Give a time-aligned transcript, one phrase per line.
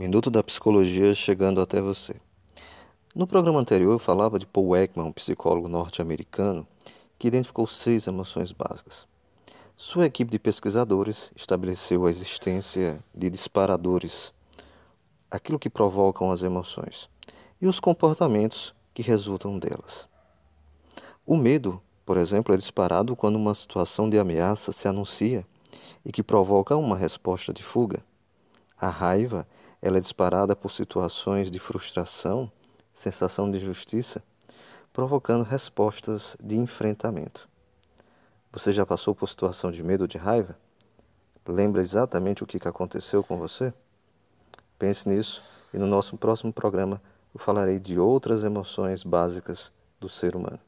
[0.00, 2.14] Minuto da Psicologia chegando até você.
[3.14, 6.66] No programa anterior eu falava de Paul Ekman, um psicólogo norte-americano,
[7.18, 9.06] que identificou seis emoções básicas.
[9.76, 14.32] Sua equipe de pesquisadores estabeleceu a existência de disparadores,
[15.30, 17.10] aquilo que provocam as emoções,
[17.60, 20.08] e os comportamentos que resultam delas.
[21.26, 25.46] O medo, por exemplo, é disparado quando uma situação de ameaça se anuncia
[26.02, 28.02] e que provoca uma resposta de fuga.
[28.80, 29.46] A raiva
[29.82, 32.50] ela é disparada por situações de frustração,
[32.94, 34.22] sensação de justiça,
[34.90, 37.46] provocando respostas de enfrentamento.
[38.50, 40.56] Você já passou por situação de medo ou de raiva?
[41.46, 43.70] Lembra exatamente o que aconteceu com você?
[44.78, 45.42] Pense nisso
[45.74, 47.02] e no nosso próximo programa
[47.34, 49.70] eu falarei de outras emoções básicas
[50.00, 50.60] do ser humano.